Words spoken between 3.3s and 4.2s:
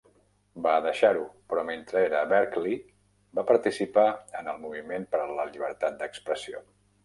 va participar